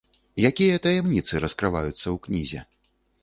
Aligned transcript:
Якія 0.49 0.77
таямніцы 0.85 1.43
раскрываюцца 1.45 2.03
ў 2.15 2.17
кнізе? 2.27 2.61